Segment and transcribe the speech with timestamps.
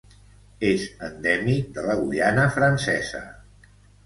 [0.69, 3.23] És endèmic de la Guyana francesa.